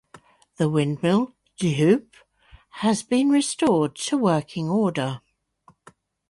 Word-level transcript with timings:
The 0.57 0.67
windmill 0.67 1.35
"De 1.57 1.73
Hoop" 1.75 2.15
has 2.79 3.03
been 3.03 3.29
restored 3.29 3.95
to 3.97 4.17
working 4.17 4.67
order. 4.67 5.21